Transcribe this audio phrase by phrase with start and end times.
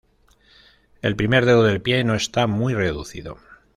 [1.03, 3.37] El primer dedo del pie no está muy reducido.